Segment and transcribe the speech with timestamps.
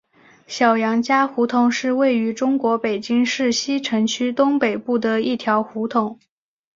[0.47, 6.17] 小杨家胡同是位于中国北京市西城区东北部的一条胡同。